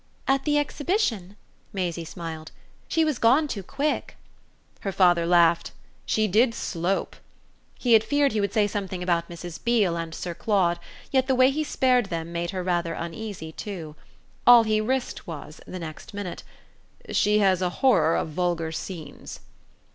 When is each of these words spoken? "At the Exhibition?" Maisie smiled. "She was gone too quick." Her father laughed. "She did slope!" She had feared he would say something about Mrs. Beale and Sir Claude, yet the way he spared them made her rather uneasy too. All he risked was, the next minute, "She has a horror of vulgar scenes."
"At 0.27 0.45
the 0.45 0.57
Exhibition?" 0.57 1.35
Maisie 1.73 2.05
smiled. 2.05 2.51
"She 2.87 3.05
was 3.05 3.19
gone 3.19 3.47
too 3.47 3.61
quick." 3.61 4.17
Her 4.79 4.91
father 4.91 5.27
laughed. 5.27 5.73
"She 6.07 6.27
did 6.27 6.55
slope!" 6.55 7.15
She 7.77 7.93
had 7.93 8.03
feared 8.03 8.31
he 8.31 8.41
would 8.41 8.51
say 8.51 8.65
something 8.65 9.03
about 9.03 9.29
Mrs. 9.29 9.63
Beale 9.63 9.95
and 9.97 10.15
Sir 10.15 10.33
Claude, 10.33 10.79
yet 11.11 11.27
the 11.27 11.35
way 11.35 11.51
he 11.51 11.63
spared 11.63 12.07
them 12.07 12.31
made 12.31 12.49
her 12.49 12.63
rather 12.63 12.93
uneasy 12.95 13.51
too. 13.51 13.95
All 14.47 14.63
he 14.63 14.81
risked 14.81 15.27
was, 15.27 15.61
the 15.67 15.77
next 15.77 16.15
minute, 16.15 16.41
"She 17.11 17.37
has 17.37 17.61
a 17.61 17.69
horror 17.83 18.15
of 18.15 18.29
vulgar 18.29 18.71
scenes." 18.71 19.41